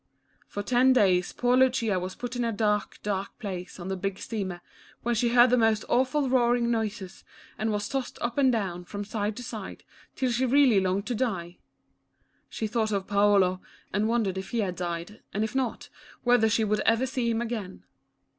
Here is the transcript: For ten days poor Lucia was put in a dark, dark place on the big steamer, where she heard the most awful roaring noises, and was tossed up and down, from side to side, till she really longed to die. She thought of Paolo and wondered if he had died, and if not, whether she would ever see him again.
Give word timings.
For 0.47 0.63
ten 0.63 0.93
days 0.93 1.31
poor 1.31 1.55
Lucia 1.55 1.99
was 1.99 2.15
put 2.15 2.35
in 2.35 2.43
a 2.43 2.51
dark, 2.51 2.97
dark 3.03 3.37
place 3.37 3.79
on 3.79 3.87
the 3.87 3.95
big 3.95 4.17
steamer, 4.17 4.61
where 5.03 5.13
she 5.13 5.29
heard 5.29 5.51
the 5.51 5.57
most 5.57 5.85
awful 5.87 6.27
roaring 6.27 6.71
noises, 6.71 7.23
and 7.55 7.71
was 7.71 7.87
tossed 7.87 8.17
up 8.19 8.39
and 8.39 8.51
down, 8.51 8.83
from 8.83 9.05
side 9.05 9.37
to 9.37 9.43
side, 9.43 9.83
till 10.15 10.31
she 10.31 10.47
really 10.47 10.79
longed 10.79 11.05
to 11.05 11.13
die. 11.13 11.59
She 12.49 12.65
thought 12.65 12.91
of 12.91 13.05
Paolo 13.05 13.61
and 13.93 14.07
wondered 14.09 14.39
if 14.39 14.49
he 14.49 14.61
had 14.61 14.75
died, 14.75 15.21
and 15.35 15.43
if 15.43 15.53
not, 15.53 15.89
whether 16.23 16.49
she 16.49 16.63
would 16.63 16.79
ever 16.79 17.05
see 17.05 17.29
him 17.29 17.39
again. 17.39 17.83